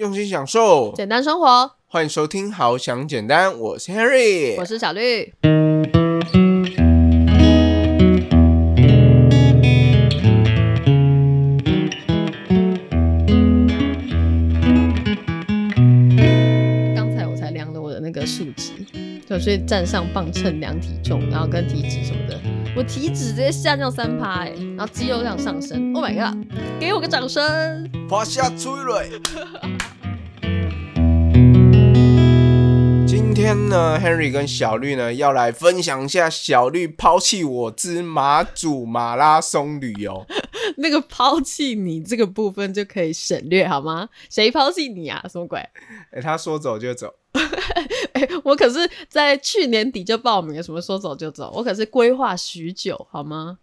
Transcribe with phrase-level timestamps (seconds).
[0.00, 1.72] 用心享受，简单生活。
[1.86, 5.30] 欢迎收听《好想简单》，我是 Henry，我是小绿。
[16.96, 18.72] 刚才我才量了我的那个数值，
[19.28, 22.40] 就去站上磅秤量体重，然后跟体脂什么的，
[22.74, 25.92] 我体脂直接下降三趴哎，然后肌肉量上升。
[25.92, 26.38] Oh my god！
[26.80, 27.99] 给我个掌声！
[28.10, 29.20] 趴下催泪。
[33.06, 40.26] 今天呢，Henry 跟小绿呢要来分享一下小绿抛弃我之马祖马拉松旅游。
[40.78, 44.08] 那个抛弃你这个部分就可以省略好吗？
[44.28, 45.24] 谁抛弃你啊？
[45.30, 45.60] 什么鬼？
[46.10, 47.14] 哎，他说走就走。
[48.14, 53.58] 哎，我可是在去年底就报名了，什么说走就走，我可是规划许久好吗？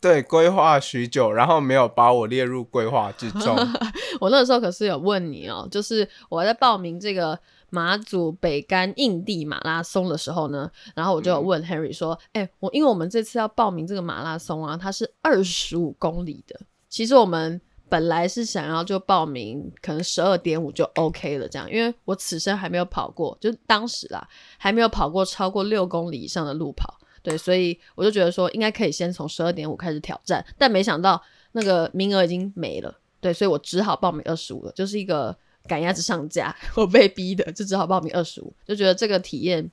[0.00, 3.56] 对，规划许久，然后没有把我列入规划之中。
[4.20, 7.38] 我那时候可是有问你哦，就是我在报名这个。
[7.70, 16.58] 马祖北干印地马拉松的时候呢，然后我就有问 Henry 说：“哎，我因为我们这次要报名这个马拉松啊，它是二十五公里的。
[16.88, 35.36] 其实我们本来是想要就报名，可能十二点五就 OK 了，这样，因为我此生还没有跑过，就当时啦，还没有跑过超过六公里以上的路跑，对，所以我就觉得说应该可以先从十二点五开始挑战，但没想到那个名额已经没了，对，所以我只好报名二十五了，就是一个。”
[35.68, 39.70] 赶鸭子上架，我被逼的，就只好报名二十五，就觉得这个体验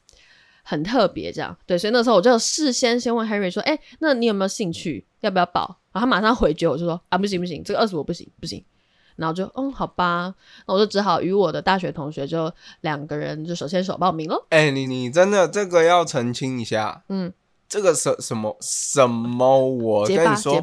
[0.61, 5.05] 很特别，这样对，所以那时候我就事先先问 Harry 说：“哎，那你有没有兴趣？
[5.21, 5.61] 要不要报？”
[5.93, 8.61] 然后他马上回绝我，就说：“啊，不行不行，这个二十五不行不行。”
[9.15, 10.33] 然后就嗯，好吧，
[10.67, 14.45] 那我就只好与我的大学同学就两个人就手牵手报名了。
[14.49, 17.31] 哎，你你真的这个要澄清一下，嗯，
[17.67, 19.59] 这个什什么什么？
[19.67, 20.61] 我跟你说。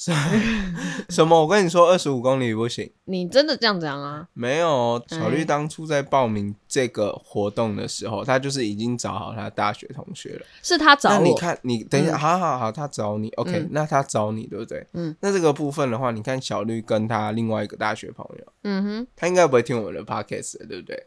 [1.10, 1.42] 什么？
[1.42, 2.90] 我跟你说，二十五公里不行。
[3.04, 4.26] 你真的这样讲啊？
[4.32, 10.46] 没有，小绿当初在报名这个活动的时候，他就是已经找好他大学同学了。
[10.62, 11.16] 是他找我。
[11.18, 13.68] 那你看，你等一下，好好好，他找你，OK？
[13.70, 14.86] 那他找你，对不对？
[14.94, 15.14] 嗯。
[15.20, 21.06] 那这个部分的话，你看小绿跟他另外一个大学朋友，嗯哼，他应该不会听我们的 podcast，对不对？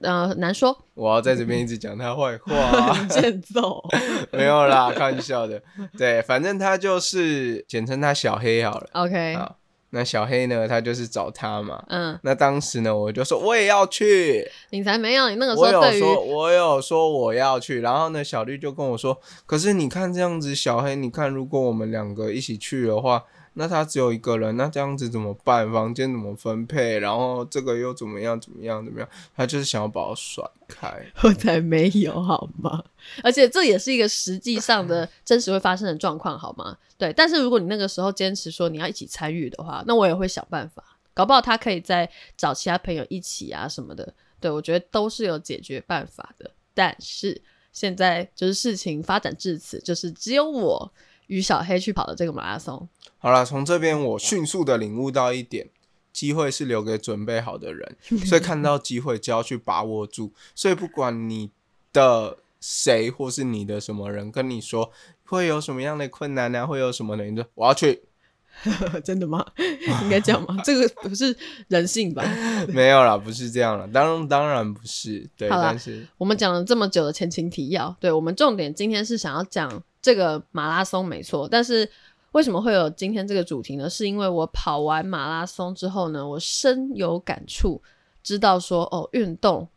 [0.00, 0.76] 呃，难说。
[0.94, 3.82] 我要在这边一直讲他坏话，欠揍。
[4.32, 5.62] 没有啦，开玩笑的。
[5.98, 8.88] 对，反正他就是简称他小黑好了。
[8.92, 9.34] OK。
[9.36, 9.56] 好，
[9.90, 11.84] 那小黑呢，他就是找他嘛。
[11.88, 12.18] 嗯。
[12.22, 14.50] 那当时呢，我就说我也要去。
[14.70, 17.80] 你才没有，你那个时候我有说，我有说我要去。
[17.80, 23.24] 然后呢，小绿就跟我说，可是你看这样子，小黑，你看如果我们两个一起去的话。
[23.54, 25.70] 那他只有一个人，那这样子怎么办？
[25.70, 26.98] 房间怎么分配？
[26.98, 28.40] 然后这个又怎么样？
[28.40, 28.84] 怎么样？
[28.84, 29.08] 怎么样？
[29.36, 32.82] 他就是想要把我甩开， 我才没有好吗？
[33.22, 36.76] 而且这也是一个实际上的真实会发生的状况好吗？
[36.96, 37.12] 对。
[37.12, 40.82] 但是如果你那个时候坚持说你要一起参与的话，那我也会想办法，
[41.12, 44.14] 搞不好他可以再找其他朋友一起啊什么的。
[44.40, 46.50] 对我觉得都是有解决办法的。
[46.74, 47.40] 但是
[47.70, 50.92] 现在就是事情发展至此，就是只有我
[51.26, 52.88] 与小黑去跑的这个马拉松。
[53.18, 55.68] 好了，从这边我迅速的领悟到一点，
[56.12, 57.96] 机会是留给准备好的人，
[58.26, 60.32] 所以看到机会就要去把握住。
[60.54, 61.50] 所以不管你
[61.92, 64.90] 的谁或是你的什么人跟你说
[65.24, 68.02] 会有什么样的困难呢，会有什么的，你说我要去，
[69.04, 69.44] 真的吗？
[70.02, 70.60] 应该这样吗？
[70.64, 71.34] 这个不是
[71.68, 72.22] 人性吧？
[72.68, 75.26] 没有啦，不是这样了，当当然不是。
[75.36, 81.88] 对，但是我们讲了这么久的前情提要，对我们重点今天是想要讲这个马拉松，没错，但是。
[82.32, 83.90] 为什么会有今天这个主题呢？
[83.90, 87.82] 是因为我跑完马拉松之后呢，我深有感触，
[88.22, 89.68] 知道说哦，运动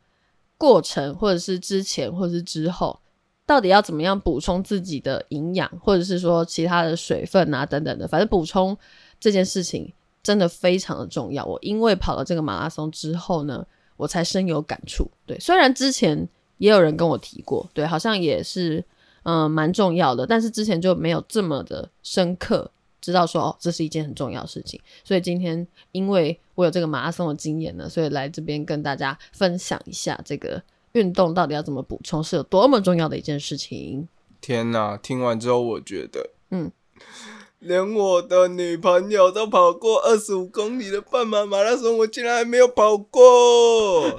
[0.57, 2.97] 过程或者是之前或者是之后，
[3.45, 8.77] 到底要怎么样补充自己的营养，或者是说其他的水分啊等等的，反正补充
[9.19, 9.91] 这件事情
[10.23, 11.43] 真的非常的重要。
[11.43, 15.11] 我因为跑了这个马拉松之后呢，我才深有感触。
[15.25, 16.25] 对，虽然之前
[16.59, 18.81] 也有人跟我提过，对，好像也是。
[19.25, 22.71] 嗯，蛮重要的，但是之前就没有这么的深刻
[23.01, 24.79] 知道说哦，这是一件很重要的事情。
[25.03, 30.61] 所以今天因为我有这个马拉松的经验呢，所以来这边跟大家分享一下这个
[30.93, 34.07] 运动到底要怎么补充，是有多么重要的一件事情。
[34.39, 36.71] 天哪，听完之后我觉得，嗯。
[37.59, 43.22] 连我的女朋友都跑过二十五公里的半马马拉松，我竟然还没有跑过。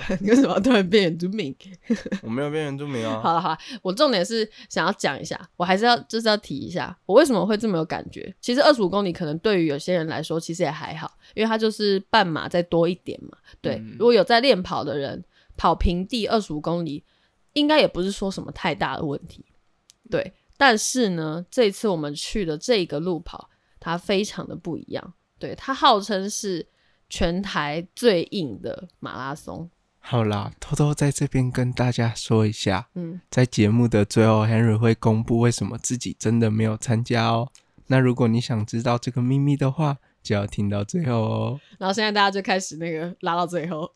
[0.21, 1.55] 你为什么突然变原住民？
[2.23, 3.21] 我没有变原住民啊。
[3.23, 8.35] 好了好了，我重点是想要讲一下，我还是要就是要提一下，我为什么会这么有感觉。
[8.41, 13.37] 其实二十五公里可能对于有些人来说，其实也还好，因为它就是半马再多一点嘛。
[13.61, 15.25] 对，如果有在练跑的人，
[15.57, 17.05] 跑平地二十五公里，
[17.53, 19.45] 应该也不是说什么太大的问题。
[20.11, 20.33] 对。
[20.57, 25.15] 但是呢，这次我们去的这个路跑，它非常的不一样。
[25.39, 26.67] 对，它号称是
[27.09, 29.71] 全台最硬的马拉松。
[29.99, 37.51] 好啦，偷偷在这边跟大家说一下，嗯，在节目的最后，Henry 会公布为什么自己真的没有参加哦。
[37.89, 41.61] 那如果你想知道这个秘密的话，就要听到最后哦。
[41.79, 43.89] 然后现在大家就开始那个拉到最后，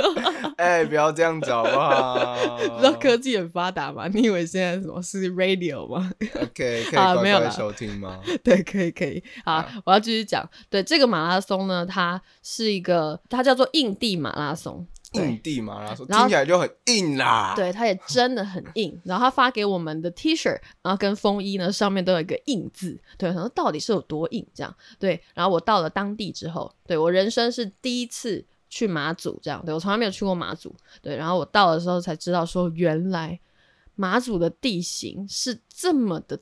[0.58, 2.58] 哎、不要这样子好不好？
[2.68, 4.06] 不知道科技很发达吗？
[4.12, 8.20] 你以为现在什么是 radio 吗？OK 可以啊没有啦乖乖收听吗？
[8.44, 9.22] 对，可以可以。
[9.44, 10.46] 好好，我要继续讲。
[10.68, 14.86] 对，这个马拉松呢，它是一个，它叫做印地马拉松。
[15.12, 17.52] 对硬地马拉松然后听起来就很硬啦。
[17.56, 19.00] 对，它也真的很硬。
[19.04, 20.50] 然后他发给我们的 T 恤，
[20.82, 23.00] 然后跟风衣呢上面都有一个“硬”字。
[23.18, 24.46] 对，然后到底是有多硬？
[24.54, 25.20] 这样对。
[25.34, 30.74] 然后我到了当地之后，对我人生是第一次去马祖，这样对我从来没有去过马祖。
[31.02, 33.40] 对，然后我到的时候才知道说，原来
[33.96, 36.38] 马祖的地形是这么的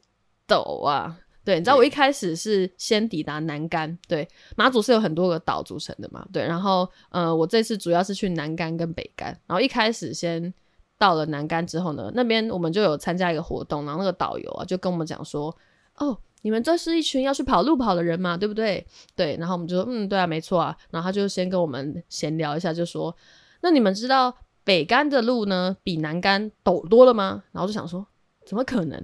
[0.46, 1.18] 陡啊。
[1.48, 10.52] 对，你知道我一开始是先抵达南竿，对，马祖是有很多个岛组成的嘛，对，然后呃，我这次主要是去南竿跟北竿，然后一开始先
[10.98, 15.56] 到了南竿之后呢，那边我们就有参加一个活动，然后那个导游啊就跟我们讲说，
[15.96, 18.86] 哦，你们这是一群要去跑路跑的人嘛，对不对？
[19.16, 23.16] 对，然后我们就说，嗯，对啊，没错啊，然后他就先跟我们闲聊一下，就说，
[23.62, 27.42] 那你们知道北竿的路呢比南竿陡多了吗？
[27.52, 28.06] 然后就想说，
[28.44, 29.02] 怎么可能？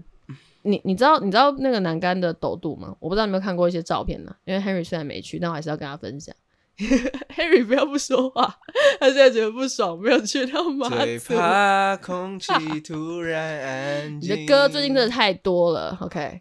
[0.64, 2.96] 你你知道你知道那个南竿的陡度吗？
[2.98, 4.34] 我不知道你有没有看过一些照片呢？
[4.44, 6.34] 因为 Henry 虽然没去，但我还是要跟他分享。
[7.36, 8.58] Henry 不要不说话，
[8.98, 11.18] 他现在觉得不爽，没有去到马最。
[11.20, 12.50] 怕空气
[12.80, 14.46] 突然安 静你。
[14.46, 16.40] 的歌最近真的太多了，OK？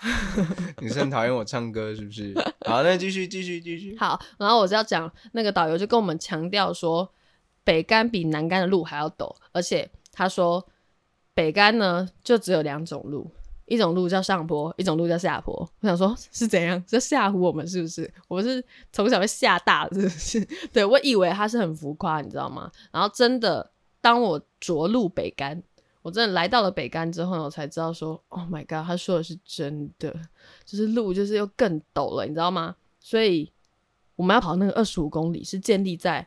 [0.80, 2.32] 你是很讨厌我唱歌是不是？
[2.64, 3.96] 好，那继续继续继续。
[3.98, 7.12] 好，然后我是要讲那个导游就跟我们强调说，
[7.64, 10.66] 北干比南干的路还要陡，而且他说
[11.34, 13.30] 北干呢就只有两种路，
[13.68, 15.54] 一种路叫上坡，一种路叫下坡。
[15.80, 16.82] 我想说是怎样？
[16.88, 18.12] 是吓唬我们是不是？
[18.26, 20.48] 我们是从小被吓大的，是不是？
[20.72, 22.70] 对我以为他是很浮夸，你知道吗？
[22.92, 23.70] 然后真的，
[24.00, 25.62] 当我着陆北干。
[26.00, 30.14] 我真的来到了北干之后呢，我才知道说，Oh my god，他说的是真的，
[30.64, 32.76] 就是路就是又更陡了，你知道吗？
[32.98, 33.52] 所以
[34.16, 36.26] 我们要跑那个二十五公里，是建立在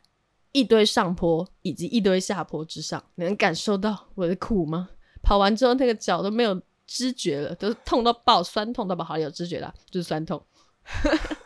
[0.52, 3.02] 一堆上坡以及一堆下坡之上。
[3.16, 4.90] 你能感受到我的苦吗？
[5.24, 10.44] 跑完之后，那个脚都没有知觉了，都痛到爆，酸痛到爆，好有知觉了，就是酸痛。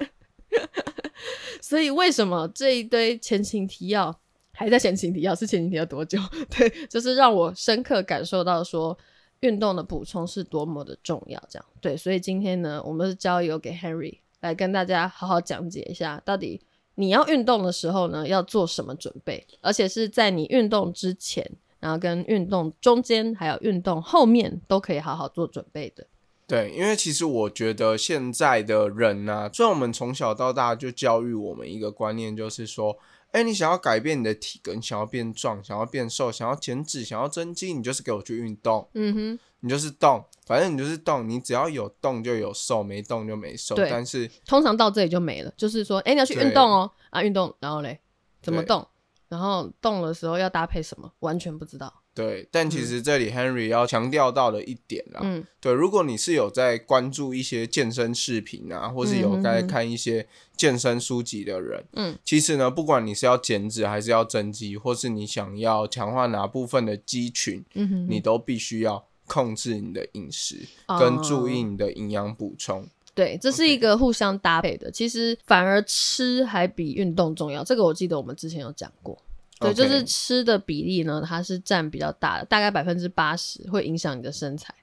[1.61, 4.19] 所以为什么这一堆前情提要
[4.53, 5.33] 还在前情提要？
[5.35, 6.19] 是前情提要多久？
[6.49, 8.97] 对，就是让我深刻感受到说。
[9.41, 16.59] 运动的补充是多么的重要，这样对，所以今天呢，我们是交由给 Henry 来跟大家好好讲解一下，到底
[16.95, 21.45] 你要运动的时候呢，要做什么准备，而且是在你运动之前，
[21.79, 26.07] 然后跟运动中间，还有运动后面都可以好好做准备的。
[26.47, 32.95] 对，因为其实我觉得现在的人呢、虽然我们从小到大就教育我们一个观念，就是说，
[33.31, 43.73] 哎，你想要改变你的体格，你想要变壮，想要变瘦，想要减脂，想要增肌，你就是给我去运动，嗯哼，你就是动，反正你就是动，你只要有动就有瘦，没动就没瘦。
[43.73, 47.99] 对但是通常到这里就没了，就是说，哎，你要去运动哦，啊，运动，然后嘞，
[48.43, 48.87] 怎么对动？
[49.27, 52.01] 然后动的时候要搭配什么，完全不知道。
[52.13, 55.45] 对，但其实这里 Henry 要强调到的一点啦，嗯。
[55.59, 60.25] 对，如果你是有在关注一些健身视频啊，或是有在看一些
[60.55, 72.87] 健身书籍的人，嗯，其实呢，不管你是要减脂还是要增肌，或是你想要强化哪部分的肌群，嗯哼，你都必须要控制你的饮食，哦跟注意你的营养补充。
[73.15, 74.91] 对，这是一个互相搭配的。
[74.91, 79.17] 其实反而吃还比运动重要，这个我记得我们之前有讲过。
[79.57, 84.75] 对就是吃的比例呢，它是占比较大的，大概百分之八十会影响你的身材。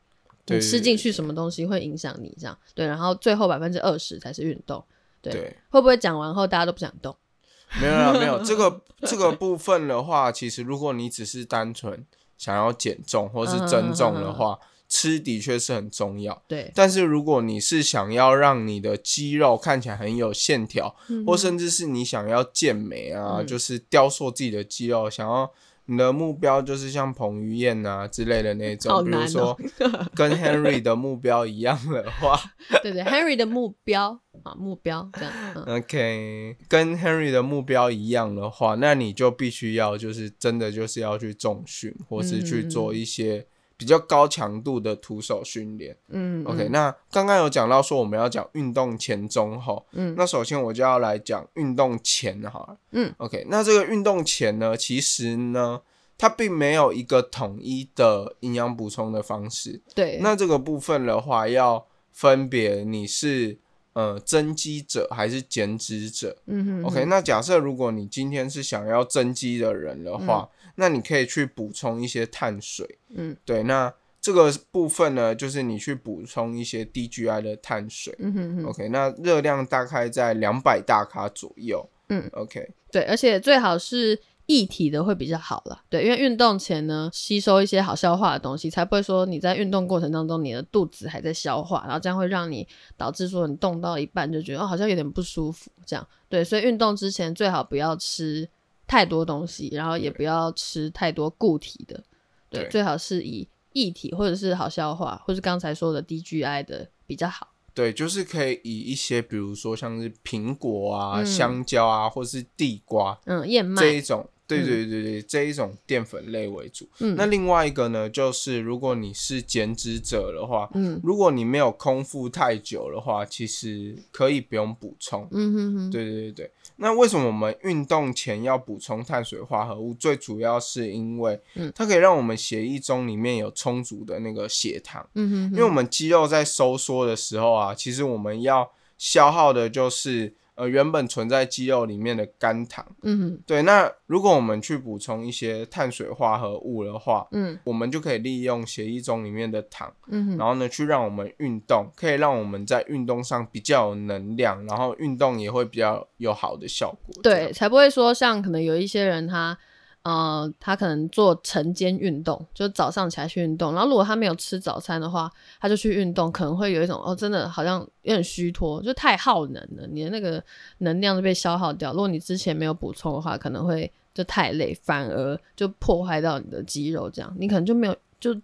[0.47, 4.83] 对你吃进去什么东西会影响你这样，对，然后最后百分之二十才是运动。
[5.21, 7.15] 对，对，会不会讲完后大家都不想动？
[7.81, 12.05] 没有啦，没有这个这个部分的话，其实如果你只是单纯
[12.37, 14.59] 想要减重或是增重的话，
[14.95, 16.43] 吃的确是很重要。
[16.47, 25.51] 对，但是如果你是想要让你的肌肉看起来很有线条，嗯或甚至是你想要健美啊，嗯就是雕塑自己的肌肉，想要
[25.87, 32.39] 你的目标就是像彭于晏啊之类的那种，比如说哦 跟 Henry 的目标一样的话
[32.83, 35.33] 对对，Henry 的目标啊，目标这样，
[35.67, 43.47] 嗯，， OK，跟 Henry 的目标一样的话，那你就必须要就是真的就是要去重训，或是去做一些
[43.83, 45.97] 比较高强度的徒手训练。
[46.09, 52.77] 嗯 OK，嗯那刚刚有讲到说我们要讲运动前、中、后，嗯那首先我就要来讲运动前好了。
[52.93, 55.81] 嗯，OK，那这个运动前呢，其实呢，
[56.17, 59.81] 它并没有一个统一的营养补充的方式。
[59.95, 63.59] 对，那这个部分的话，要分别你是
[63.95, 66.37] 呃增肌者还是减脂者。
[66.47, 72.99] 嗯哼 OK，那假设如果你今天是想要增肌的人的话，那你可以去补充一些碳水。
[73.15, 78.15] 嗯，对，那这个部分呢，就是你去补充一些低 GI 的碳水。
[78.19, 81.89] 嗯哼哼，OK，那热量大概在两百大卡左右。
[82.09, 85.83] 嗯，OK，对，而且最好是液体的会比较好了。
[85.89, 96.07] 对，因为运动前呢，吸收一些好消化的东西，才不会说你在运动过程当中，你的肚子还在消化，然后这样会让你导致说你动到一半就觉得哦好像有点不舒服，这样。
[96.29, 98.49] 对，所以运动之前最好不要吃
[98.93, 102.05] 太多东西，然后也不要吃太多固体的，
[102.51, 102.69] 对，对。
[102.69, 107.49] 最好是以液体或者是好消化，或是刚才说的 DGI 的比较好。
[107.73, 111.25] 对，就是可以以一些，比如说像是苹果啊、嗯。
[111.25, 113.81] 香蕉啊，或是地瓜嗯，燕麦。
[113.81, 114.65] 这一种，对嗯。
[114.67, 116.87] 对对对，这一种淀粉类为主。
[116.99, 117.17] 嗯。
[117.17, 121.01] 那另外一个呢，就是如果你是减脂者的话，嗯。
[121.03, 125.27] 如果你没有空腹太久的话，其实可以不用补充。
[125.31, 129.95] 嗯哼哼，对对对对，那为什么我们运动前要补充碳水化合物？
[129.95, 138.71] 最主要是因为嗯它可以让我们血液中里面有充足的那个血糖，嗯哼哼，因为我们肌肉在收缩的时候啊，其实我们要
[139.03, 142.87] 消耗的就是呃原本存在肌肉里面的肝糖。
[143.03, 150.37] 嗯对，那如果我们去补充一些碳水化合物的话，嗯我们就可以利用血液中里面的糖，嗯。
[150.39, 157.21] 然后呢，去让我们运动，可以让我们在运动上比较有能量，然后运动也会比较有好的效果。
[157.25, 159.59] 对，才不会说像可能有一些人他，
[160.03, 165.31] 呃，他可能做晨间运动，就早上起来去运动，然后如果他没有吃早餐的话，
[165.61, 170.43] 他就去运动，可能会有一种哦，真的好像有点虚脱，就太耗能了，你的那个
[170.79, 171.93] 能量就被消耗掉。
[171.93, 178.37] 如果你之前没有补充的话，可能会就太累，反而就破坏到你的肌肉，这样你可能就没有就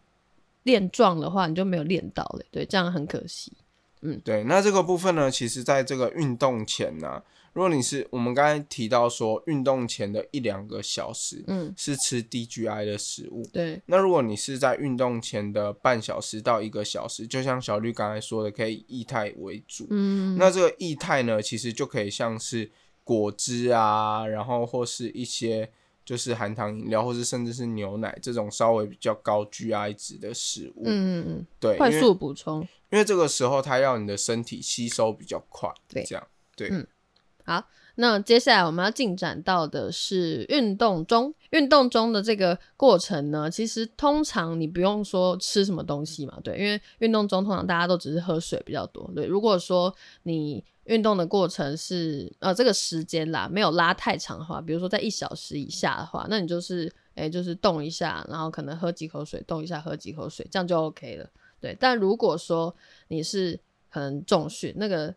[0.63, 3.53] 练壮的话，你就没有练到了，对，这样很可惜。
[4.03, 4.45] 嗯对。
[4.45, 7.21] 那这个部分呢，其实在这个运动前呢、
[7.53, 19.87] 如果你是我们刚才提到说，运动前的一两个小时嗯，是吃低 GI 的食物，对，那如果你是在运动前的半小时到一个小时，就像小绿刚才说的，可以以液态为主。
[19.91, 22.71] 嗯，那这个液态呢，其实就可以像是
[23.03, 25.71] 果汁啊，然后或是一些
[26.05, 30.83] 就是含糖饮料，或是甚至是牛奶这种稍微比较高 GI 值的食物。
[30.85, 32.61] 嗯嗯嗯，对，快速补充。
[32.91, 36.69] 因为这个时候它要你的身体吸收比较快，对这样对。
[36.71, 36.87] 嗯
[37.49, 41.35] 好，那接下来我们要进展到的是运动中。
[41.53, 49.11] 运动中的这个过程呢，其实通常你不用说吃什么东西嘛，对，因为运动中通常大家都只是喝水比较多。
[49.15, 61.27] 对，如果说你运动的过程是呃这个时间啦，没有拉太长的话，比如说在一小时以下的话，那你就是诶、就是动一下，然后可能喝几口水，动一下喝几口水，这样就 OK 了。
[61.59, 62.77] 对，但如果说
[63.09, 63.59] 你是
[63.91, 65.15] 可能重训那个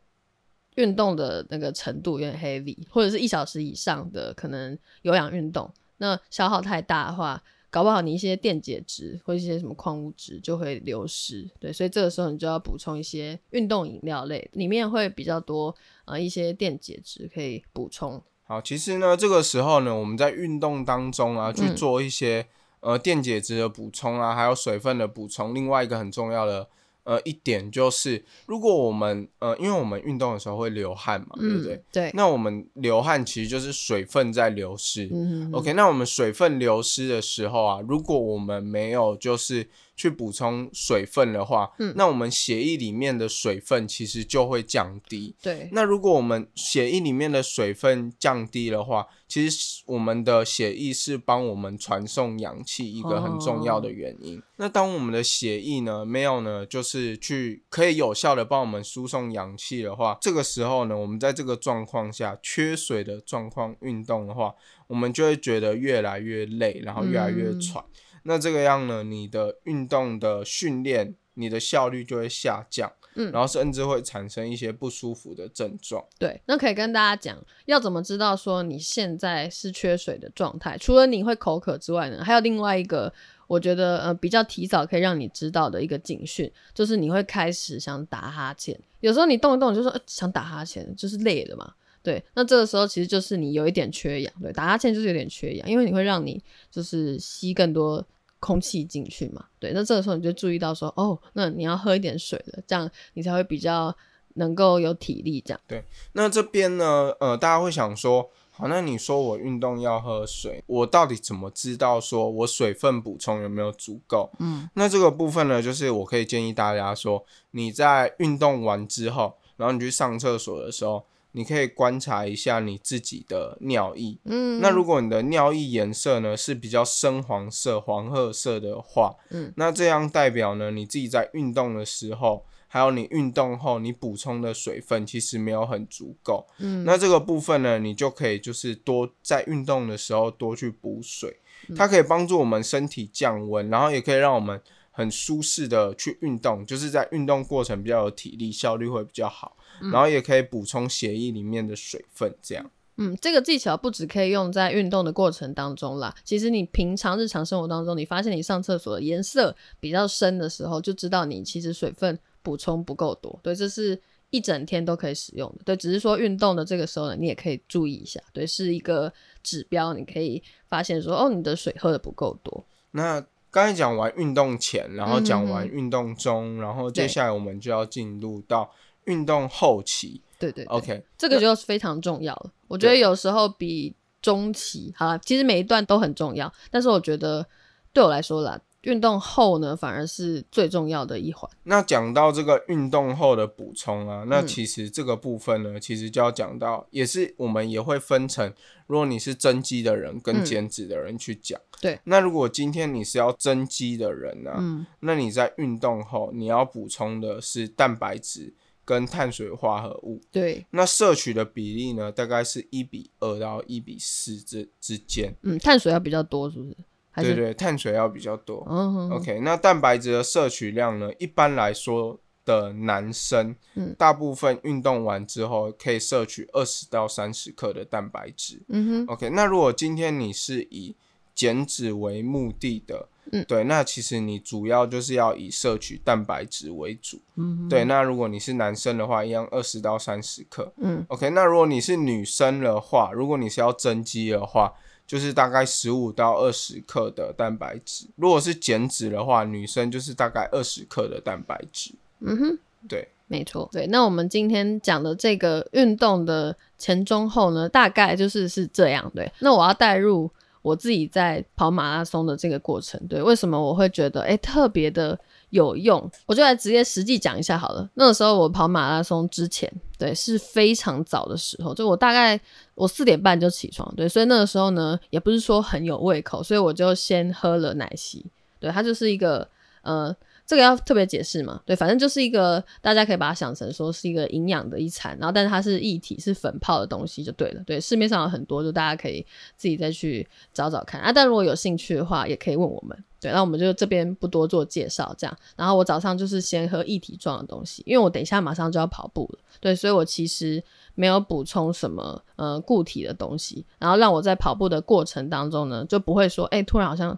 [0.76, 11.50] 运动的那个程度有点 heavy，或者是一小时以上的可能有氧运动，那消耗太大的话，搞不好你一些电解质或一些什么矿物质就会流失。
[11.60, 15.76] 对，所以这个时候你就要补充一些运动饮料类，里面会比较多
[16.06, 18.22] 呃一些电解质可以补充。
[18.44, 22.48] 好，其实呢，这个时候呢，我们在运动当中啊，去做一些、
[22.82, 25.56] 呃电解质的补充啊，还有水分的补充。
[25.56, 26.68] 另外一个很重要的
[27.04, 31.76] 呃一点就是，如果我们呃，因为我们运动的时候会流汗嘛，对不对？
[31.76, 35.06] 嗯，对，那我们流汗其实就是水分在流失。
[35.12, 45.36] 嗯哼哼 OK，那我们水分流失的时候啊，如果我们没有就是去补充水分的话，嗯那我们血液里面的水分其实就会降低。
[45.42, 54.42] 对，那如果我们血液里面的水分降低的话，其实我们的血液是帮我们传送氧气一个很重要的原因。
[54.58, 64.54] 那当我们的血液呢没有呢，就是去可以有效的帮我们输送氧气的话，这个时候呢，我们在这个状况下缺水的状况运动的话，
[64.88, 67.84] 我们就会觉得越来越累，然后越来越嗯喘。
[68.24, 72.92] 那这个样呢，你的运动的训练，你的效率就会下降。
[73.14, 76.02] 嗯然后甚至会产生一些不舒服的症状。
[76.18, 80.78] 对，那可以跟大家讲，要怎么知道说你现在是缺水的状态？
[80.78, 83.14] 除了你会口渴之外呢，还有另外一个，
[83.48, 88.80] 我觉得呃比较提早可以让你知道的一个警讯，就是你会开始想打哈欠。
[89.02, 91.74] 有时候你动一动，就说、呃、想打哈欠，就是累了嘛。
[92.04, 98.04] 对，那这个时候其实就是你有一点缺氧，对，打哈欠就是有点缺氧，因为你会让你就是吸更多
[98.40, 103.96] 空气进去嘛，对，那这个时候你就注意到说，哦，那你要喝一点水了，这样你才会比较
[104.34, 105.62] 能够有体力，这样。
[105.68, 114.32] 对那这边呢，呃，大家会想说，好，那你说我运动要喝水，我到底怎么知道说我水分补充有没有足够？
[114.40, 119.36] 嗯，那这个部分呢，就是我可以建议大家说，你在运动完之后。
[119.58, 124.18] 然后你去上厕所的时候，你可以观察一下你自己的尿液。
[124.26, 136.48] 嗯，那如果你的尿液颜色呢是比较深黄色、黄褐色的话，嗯，那这样代表呢你自己在运动的时候，还有你运动后你补充的水分其实没有很足够。
[136.60, 144.62] 嗯，那这个部分呢，你就可以就是多在运动的时候多去补水，嗯它可以帮助我们身体降温，然后也可以让我们
[144.92, 149.56] 很舒适的去运动，就是在运动过程比较有体力，效率会比较好，
[149.92, 152.70] 然后也可以补充血液里面的水分，这样。
[152.98, 163.40] 嗯，这个技巧不只可以用在运动的过程当中啦，其实你平常日常生活当中，你发现你上厕所的颜色比较深的时候，就知道你其实水分补充不够多。
[163.42, 165.64] 对，这是一整天都可以使用的。
[165.66, 169.12] 对，只是说运动的这个时候呢，你也可以注意一下，对，是一个
[169.42, 172.64] 指标，你可以发现说，哦，你的水喝的不够多。
[172.92, 178.70] 那刚才讲完运动前，然后讲完运动中，然后接下来我们就要进入到
[179.06, 180.22] 运动后期。
[180.38, 182.52] 对对对 OK，这个就是非常重要了。
[182.68, 187.46] 我觉得有时候比中期好了，其实每一段都很重要，但是我觉得
[187.94, 191.48] 对我来说啦，运动后呢反而是最重要的一环。
[191.64, 198.52] 那讲到这个运动后的补充啊，那嗯其实这个部分呢，其实就要讲到，也是我们也会分成，
[198.88, 201.60] 如果你是增肌的人跟嗯减脂的人去讲。
[201.80, 202.00] 对。
[202.06, 208.54] 那如果今天你是要增肌的人呢、嗯那你在运动后你要补充的是蛋白质
[208.84, 210.22] 跟碳水化合物。
[210.32, 215.36] 对，那摄取的比例呢，大概是一比二到一比四之之间。
[215.44, 216.76] 嗯，碳水要比较多，是不是？
[217.16, 218.66] 对对，碳水要比较多。
[218.70, 221.12] 嗯哼 OK，那蛋白质的摄取量呢？
[221.20, 228.62] 一般来说的男生，嗯大部分运动完之后可以摄取二十到三十克的蛋白质。
[228.70, 230.96] 嗯哼，OK，那如果今天你是以
[231.36, 237.20] 减脂为目的的，嗯对，那其实你主要就是要以摄取蛋白质为主。
[237.36, 240.72] 嗯哼，对，那如果你是男生的话，一样二十到三十克。
[240.78, 244.74] 嗯 OK，那如果你是女生的话，如果你是要增肌的话，
[245.08, 248.08] 就是大概十五到二十克的蛋白质。
[248.16, 251.94] 如果是减脂的话，女生就是大概二十克的蛋白质。
[252.20, 253.68] 嗯哼，对，没错。
[253.72, 259.12] 对，那我们今天讲的这个运动的前中后呢，大概就是是这样。
[259.16, 260.30] 对，那我要带入
[260.62, 263.00] 我自己在跑马拉松的这个过程。
[263.08, 265.18] 对，为什么我会觉得诶特别的
[265.50, 266.10] 有用？
[266.26, 267.90] 我就来直接实际讲一下好了。
[267.96, 272.40] 那个时候我跑马拉松之前，对，是非常早的时候，就我大概
[272.76, 278.26] 我四点半就起床，对，所以那个时候呢，也不是说很有胃口，所以我就先喝了奶昔。
[278.60, 279.48] 对，它就是一个
[279.82, 280.16] 呃。
[280.52, 281.62] 这个要特别解释嘛？
[281.66, 287.64] 对，反正就是一个大家可以把它想成说是一个营养的一餐，然后但是它是液体，是粉泡的东西就对了。
[287.66, 291.10] 对，市面上有很多，就大家可以自己再去找找看啊。
[291.10, 293.02] 但如果有兴趣的话，也可以问我们。
[293.22, 295.38] 对，那我们就这边不多做介绍，这样。
[295.56, 299.40] 然后我早上就是先喝液体状的东西，因为我等一下马上就要跑步了。
[299.62, 300.62] 对，所以我其实
[300.96, 307.18] 没有补充什么呃固体的东西，然后让我在跑步的过程当中呢，就不会说哎、突然好像。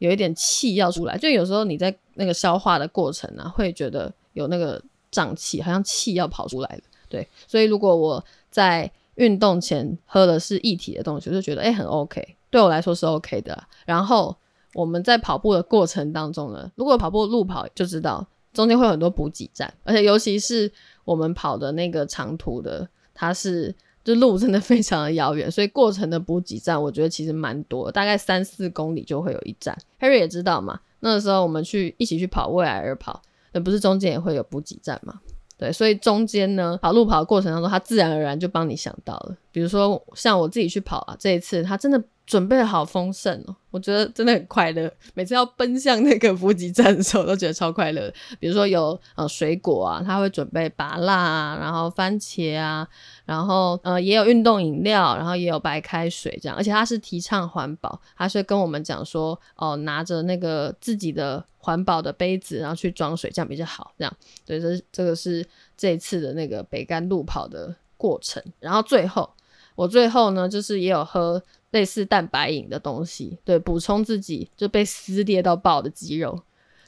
[0.00, 6.82] 有一点气要出来，就有时候你在那个消化的过程啊，会觉得有那个胀气，好像气要跑出来了。
[7.08, 13.62] 对，所以如果我在运动前喝的是液体的东西，我就觉得诶很 OK，对我来说是 OK 的。
[13.84, 14.34] 然后
[14.72, 20.72] 我们在跑步的过程当中呢，如果跑步路跑就知道中间会有很多补给站，而且尤其是
[21.04, 23.74] 我们跑的那个长途的，它是。
[24.02, 29.76] 就路真的非常的遥远，所以过程的补给站我觉得其实蛮多，大概三四公里就会有一站。
[30.00, 33.20] Harry 也知道嘛，那个时候我们去一起去跑未来而跑，
[33.52, 35.20] 那不是中间也会有补给站嘛？
[35.58, 39.36] 对，所以中间呢跑路跑的过程当中，他自然而然就帮你想到了。
[39.52, 44.88] 比如说像我自己去跑啊，这一次他真的准备好丰盛哦，我觉得真的很快乐。
[45.14, 48.08] 每次要奔向那个补给站的时候，都觉得超快乐。
[48.38, 52.86] 比如说有呃水果啊，他会准备芭乐啊，然后番茄啊，
[53.24, 56.56] 然后呃也有运动饮料，然后也有白开水这样。
[56.56, 63.92] 而且他是提倡环保，他是跟我们讲说哦、拿着那个自己的环保的杯子，然后去装水，这样比较好。
[63.98, 64.16] 这样
[64.46, 65.44] 对，这这个是
[65.76, 68.40] 这一次的那个北干路跑的过程。
[68.60, 69.28] 然后最后
[69.74, 76.40] 我最后呢，就是也有喝类似蛋白饮的东西，对，补充自己就被撕裂到爆的肌肉。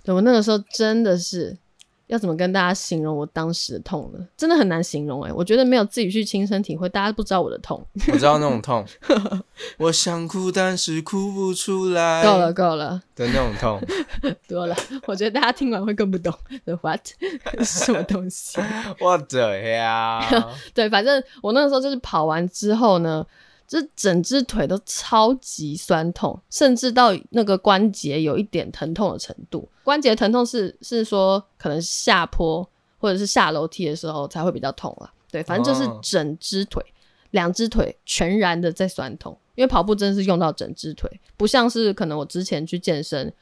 [0.03, 1.57] 对我那个时候真的是
[2.09, 4.19] 要怎么跟大家形容我当时的痛呢？
[4.37, 7.83] 真的很难形容哎、我觉得没有自己去亲身体会，大家不知道我的痛。
[8.09, 8.85] 我知道那种痛，
[9.79, 13.81] 我想哭但是哭不出来，够了，够了，的那种痛。
[14.49, 14.77] 多了。
[15.07, 17.01] 我觉得大家听完会更不懂 The what
[17.65, 18.61] 是什么东西。
[19.01, 20.21] 我的呀，
[20.75, 23.25] 对，反正我那个时候就是跑完之后呢，
[23.73, 29.67] 就是整只腿都超级酸痛，甚至到那个关节有一点疼痛的程度。
[29.83, 35.11] 关节疼痛是是说可能下坡或者是下楼梯的时候才会比较痛了。
[35.31, 36.85] 对，反正就是哦整只腿，
[37.31, 43.33] 两只腿全然的在酸痛，因为跑步真的是用到整只腿，不像是可能我之前去健身，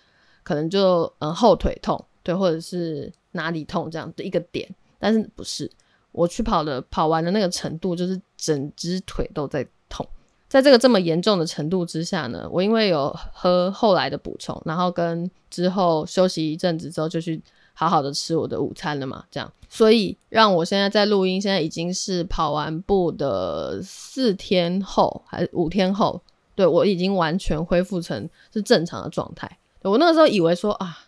[0.44, 5.68] 可能就嗯后腿痛，对，或者是哪里痛这样的一个点，但是不是
[6.12, 10.06] 我去跑的跑完的那个程度，就是整只腿都在痛。
[10.50, 17.40] 在这个这么严重的程度之下呢，我因为有喝后来的补充，然后跟之后休息一阵子之后就去
[17.72, 26.20] 好好的吃我的午餐了嘛，这样，所以让我现在在录音，现在已经是跑完步的四天后还是五天后，
[26.56, 29.58] 对我已经完全恢复成是正常的状态。
[29.82, 30.98] 我那个时候以为说啊，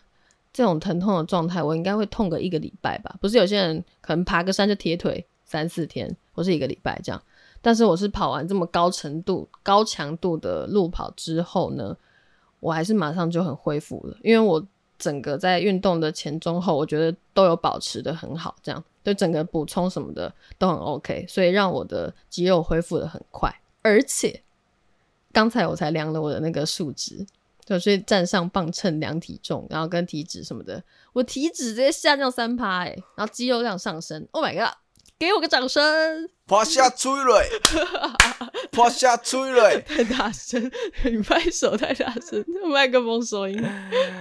[0.53, 7.21] 这种疼痛的状态我应该会痛个一个礼拜吧，不是有些人可能爬个山就铁腿三四天或是一个礼拜这样。
[7.63, 11.97] 但是我是跑完这么高程度、高强度的路跑之后呢，
[12.59, 14.63] 我还是马上就很恢复了，因为我
[14.99, 23.49] 整个在运动的前中后，我觉得都有保持的很好，这样对整个补充什么的都很 OK，所以让我的肌肉恢复的很快，
[23.81, 24.43] 而且
[25.31, 27.25] 刚才我才量了我的那个数值。
[27.65, 34.75] 就去站上磅秤量体重，然后跟体脂什么的，我体脂直接下降三趴哎，然后肌肉量上升，Oh my god！
[35.19, 36.29] 给我个掌声！
[36.45, 37.49] 趴下催泪，
[38.71, 39.81] 趴下催泪。
[39.87, 40.69] 太大声，
[41.05, 43.63] 你拍手太大声，那麦克风收音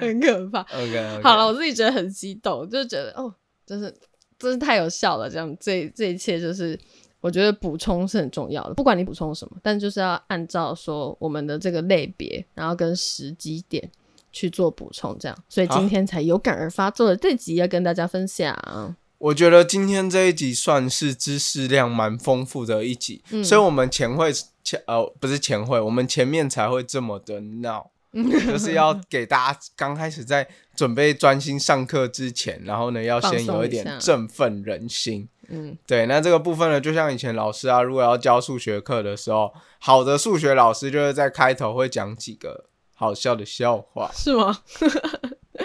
[0.01, 0.61] 很可怕。
[0.61, 3.35] OK，好了，我自己觉得很激动，就觉得哦，
[3.67, 3.93] 真是
[4.39, 5.29] 真是太有效了。
[5.29, 6.79] 这样，这这一切就是
[7.21, 13.91] 我觉得补充是很重要的，不管你补充什么，但就是要按照说我们的这个类别，然后跟时机点
[14.31, 15.37] 去做补充，这样。
[15.49, 18.97] 所以今天才有感而发，做了这集要跟大家分享。
[19.23, 24.33] 我觉得今天这一集算是知识量蛮丰富的一集，嗯所以我们前会
[24.65, 35.29] 前呃不是前会，我们前面才会这么的闹， 就是要给大家刚开始在准备专心上课之前，然后呢要先有一点振奋人心。
[35.49, 44.11] 嗯，对，那这个部分呢，就像以前老师啊，如果要教数学课的时候，好的数学老师就是在开头会讲几个好笑的笑话。
[44.13, 44.59] 是吗？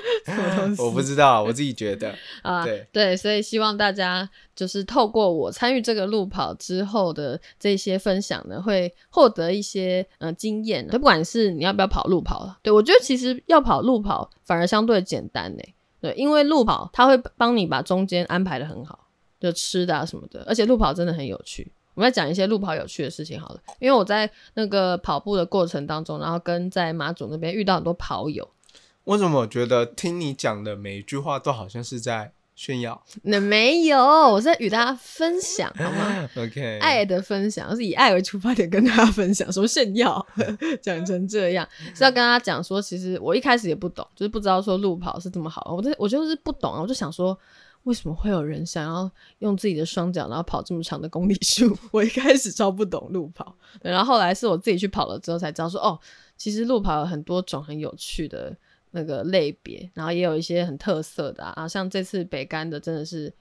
[0.25, 0.81] 什么东西？
[0.81, 10.87] 我不知道，我自己觉得，啊，对对所以希望大家就是透过我参与这个路跑之后的这些分享呢，会获得一些呃经验。
[10.87, 15.63] 不管是你要不要跑路跑了，对我觉得其实要跑路跑反而相对简单呢。
[15.99, 19.07] 对，因为路跑它会帮你把中间安排的很好，
[19.39, 21.71] 就吃的啊什么的，而且路跑真的很有趣。
[21.95, 28.47] 我们再讲一些路跑有趣的事情好了，因为我在那个跑步的过程当中，然后跟在马祖那边遇到很多跑友，
[29.07, 36.29] 我怎么觉得听你讲的每一句话都好像是在炫耀那没有，我是在与大家分享好吗？？
[36.35, 40.25] OK，爱的分享，是以爱为出发点跟大家分享，什么炫耀，
[40.83, 41.65] 讲成这样
[41.95, 47.37] 是要跟大家讲说，其实我一开始也不懂，就是不知道说路跑是这么好，我这我就是不懂啊，我就想说。
[47.83, 51.73] 为什么会有人想要用自己的双脚，然后跑这么长的公里数？
[51.93, 55.97] 我一开始超不懂路跑，然后后来是我自己去跑了之后才知道说，哦，
[56.35, 58.53] 其实路跑有很多种很有趣的
[58.91, 63.33] 那个类别，然后也有一些很特色的啊，像这次北干的真的是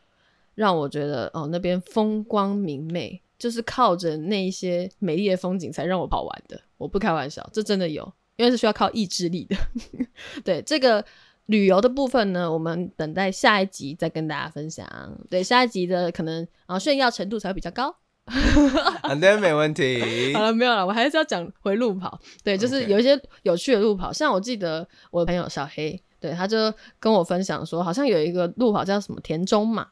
[0.54, 6.60] 让我觉得哦，那边风光明媚，就是靠着那一些美丽的风景才让我跑完的。
[6.78, 9.56] 我不开玩笑，这真的有，因为是需要靠意志力的。
[10.44, 11.04] 对这个
[11.46, 14.86] 旅游的部分呢，我们等待下一集再跟大家分享。
[15.30, 17.96] 对下一集的可能啊炫耀程度才会比较高。
[19.02, 20.42] 反正没问题好。
[20.42, 22.18] 了，没有了，我还是要讲回路跑。
[22.42, 29.86] 对，就是有一些有趣的路跑，像我记得我的朋友小黑，对，他就跟我分享说，好像有一个路跑叫什么田中马，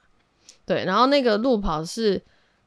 [0.67, 2.21] 对，然后那个路跑是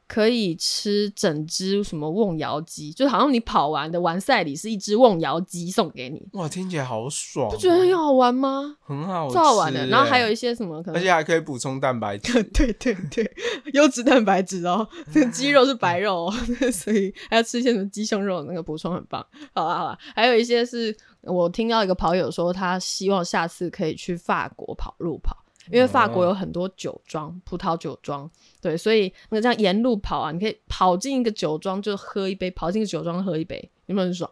[0.08, 8.76] 可以吃整只什么瓮窑鸡，就好像你跑完的完赛里是一只瓮窑鸡送给你，哇，听起来好爽哦，不觉得很好玩吗？
[8.80, 9.86] 很好，超好玩的。
[9.88, 12.42] 然后还有一，些什么可能而且还可以补充蛋白质。
[12.44, 13.30] 对 对对，
[13.74, 16.34] 优质蛋白质哦，这 鸡肉是白肉哦，
[16.72, 19.24] 所以还要吃一些什么鸡胸肉，那个补充很棒。
[19.52, 25.36] 好啦好啦，还有一些是我听到一个跑友说，他希望下次可以去法国跑路跑。
[25.70, 34.30] 因为法国有很多酒庄，葡萄酒庄，对，所以那个这样沿路跑啊，你可以跑进一个酒庄就喝一杯，跑进一个酒庄喝一杯，有没有很爽？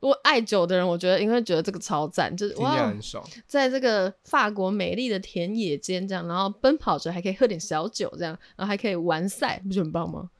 [0.00, 10.30] 如果爱酒的人，我觉得应该觉得这个超赞，就是哇，很爽，在这个法国美丽的田野间，这样，然后奔跑着还可以喝点小酒，这样，然后还可以完赛，不是很棒吗？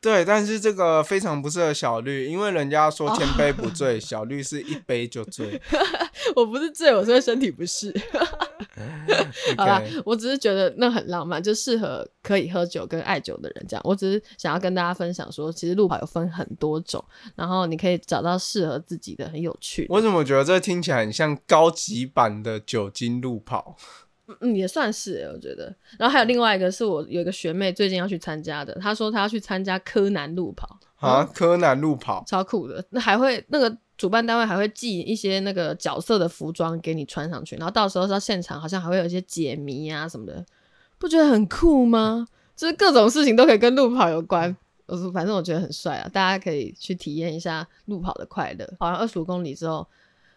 [0.00, 5.60] 对，但是这个非常不适合小绿，因为人家说千杯不醉， 小绿是一杯就醉。
[6.34, 7.94] 我不是醉，我是身体不适。
[9.56, 13.82] 好啦我只是觉得那很浪漫，就适合可以喝酒跟爱酒的人这样。
[13.84, 17.04] 我只是想要跟大家分享说，其实路跑有分很多种，
[17.34, 19.94] 然后你可以找到适合自己的，很有趣的。
[19.94, 23.76] 我怎么觉得这听起来很像高级版的酒精路跑？
[24.40, 25.74] 嗯，也算是欸我觉得。
[25.98, 32.84] 然后还有另外一个是我有一个学妹最近要去参加的，她说她要去参加柯南路跑，啊，柯南路跑，超酷的。
[32.90, 40.44] 那还会那个主办单位还会寄一些那个角色的服装给你穿上去，然后到时候到现场好像还会有一些解谜啊什么的，
[40.98, 42.26] 不觉得很酷吗？
[42.56, 44.56] 就是各种事情都可以跟路跑有关。
[44.86, 48.66] 我说反正我觉得很帅啊，大家可以去体验一下路跑的快乐。
[48.78, 49.86] 跑完二十五公里之后，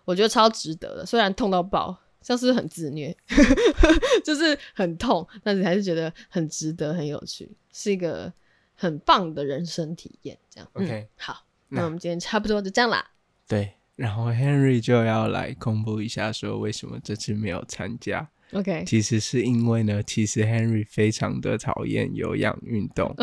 [0.06, 1.98] 我觉得超值得的，虽然痛到爆。
[2.24, 3.16] 像是很自虐，
[4.24, 8.32] 就是很痛，但是还是觉得很值得、很有趣，是一个
[8.74, 10.38] 很棒的人生体验。
[10.50, 13.12] 这样 OK 嗯好，那那我们今天差不多就这样啦。
[13.48, 18.30] 对，然后 Henry 就要来公布一下，说为什么这次没有参加。
[18.54, 23.16] OK，其实是因为呢，其实 Henry 非常的讨厌有氧运动，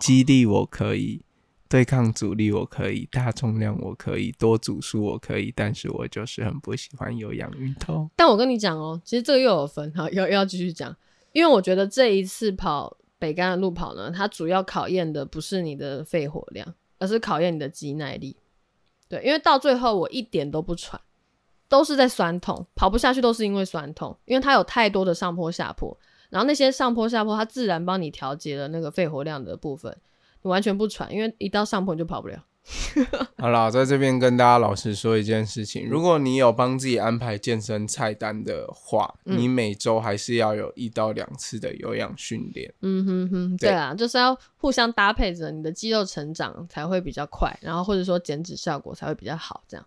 [0.00, 1.24] 激励我可以，
[1.68, 8.08] 对抗阻力我可以，大重量我可以，多组数我可以，但是我就是很不喜欢有氧运动。
[8.16, 10.94] 但我跟你讲哦，其实这个又有分哈，要要继续讲，
[11.32, 18.36] 因为我觉得这一次跑北干的路跑呢，它主要考验的不是你的肺活量，而是考验你的肌耐力。
[19.08, 21.00] 对，因为到最后我一点都不喘，
[21.68, 25.96] 都是在酸痛，跑不下去都是因为酸痛，因为它有太多的上坡下坡，
[26.30, 29.96] 然后那些上坡下坡它自然帮你调节了那个肺活量的部分，
[30.46, 32.40] 你完全不喘，因为一到上坡就跑不了。
[33.38, 42.72] 好啦，在这边跟大家老实说一件事情：如果你有帮自己安排健身菜单的话，嗯你每周还是要有一到两次的有氧训练。
[42.82, 49.86] 嗯哼哼，对对啊，就是要互相搭配着，你的肌肉成长才会比较快，然后或者说减脂效果才会比较好，这样。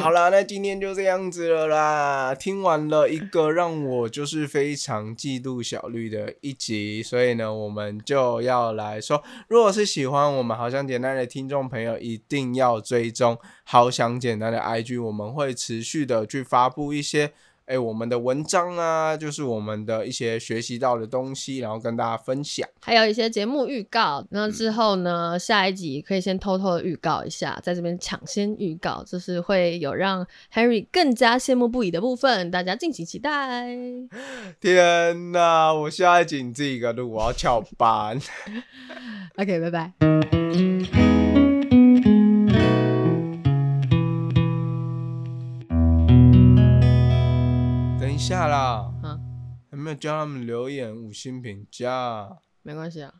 [0.00, 2.34] 好啦，那今天就这样子了啦。
[2.34, 17.32] 听完了一个让我就是非常嫉妒小绿的一集，所以呢，我们就要来说，如果是喜欢我们好想简单的听众朋友，一定要追踪好想简单的 IG，我们会持续的去发布一些。
[17.72, 22.68] 哎，我们的文章啊，就是我们的一些学习到的东西，然后跟大家分享。
[22.82, 33.74] 还有一些节目预告，那之后呢，下一集可以先偷偷的预告一下，在这边抢先预告，就是会有让 Henry 更加羡慕不已的部分，大家敬请期待。
[34.60, 38.20] 天哪，我下一集你自己一个录，我要翘班。
[39.38, 41.01] OK，拜拜。
[48.24, 49.18] 下啦，啊，
[49.68, 52.38] 还没有教他们留言五星评价。
[52.62, 53.12] 没关系啊。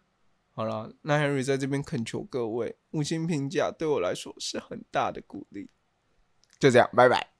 [0.52, 5.70] 好了，那 Henry 在这边恳求各位，五星评价对我来说是很大的鼓励。
[6.60, 7.31] 就这样，拜拜。